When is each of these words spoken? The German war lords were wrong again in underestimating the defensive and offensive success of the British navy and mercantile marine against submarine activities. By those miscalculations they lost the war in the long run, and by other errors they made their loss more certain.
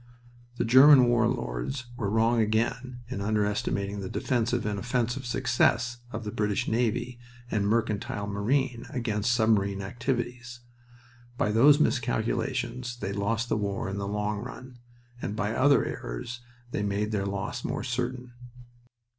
The 0.55 0.65
German 0.65 1.09
war 1.09 1.27
lords 1.27 1.85
were 1.95 2.09
wrong 2.09 2.41
again 2.41 3.01
in 3.09 3.21
underestimating 3.21 3.99
the 3.99 4.09
defensive 4.09 4.65
and 4.65 4.79
offensive 4.79 5.27
success 5.27 5.97
of 6.11 6.23
the 6.23 6.31
British 6.31 6.67
navy 6.67 7.19
and 7.51 7.67
mercantile 7.67 8.25
marine 8.25 8.87
against 8.89 9.31
submarine 9.31 9.83
activities. 9.83 10.61
By 11.37 11.51
those 11.51 11.79
miscalculations 11.79 12.97
they 12.97 13.13
lost 13.13 13.47
the 13.47 13.57
war 13.57 13.87
in 13.87 13.99
the 13.99 14.07
long 14.07 14.39
run, 14.39 14.79
and 15.21 15.35
by 15.35 15.53
other 15.53 15.85
errors 15.85 16.39
they 16.71 16.81
made 16.81 17.11
their 17.11 17.27
loss 17.27 17.63
more 17.63 17.83
certain. 17.83 18.33